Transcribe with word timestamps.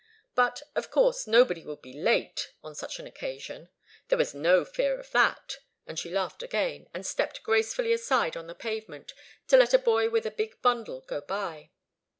But, 0.33 0.63
of 0.75 0.89
course, 0.89 1.27
nobody 1.27 1.63
would 1.63 1.83
be 1.83 1.93
late 1.93 2.53
on 2.63 2.73
such 2.73 2.97
an 2.97 3.05
occasion. 3.05 3.69
There 4.07 4.17
was 4.17 4.33
no 4.33 4.65
fear 4.65 4.99
of 4.99 5.11
that. 5.11 5.57
And 5.85 5.99
she 5.99 6.09
laughed 6.09 6.41
again, 6.41 6.89
and 6.91 7.05
stepped 7.05 7.43
gracefully 7.43 7.93
aside 7.93 8.35
on 8.35 8.47
the 8.47 8.55
pavement 8.55 9.13
to 9.49 9.57
let 9.57 9.75
a 9.75 9.77
boy 9.77 10.09
with 10.09 10.25
a 10.25 10.31
big 10.31 10.59
bundle 10.63 11.01
go 11.01 11.21
by. 11.21 11.69